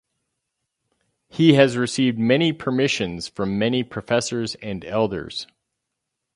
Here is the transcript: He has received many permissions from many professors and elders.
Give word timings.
He 1.29 1.53
has 1.53 1.77
received 1.77 2.17
many 2.17 2.53
permissions 2.53 3.27
from 3.27 3.59
many 3.59 3.83
professors 3.83 4.55
and 4.55 4.83
elders. 4.83 5.45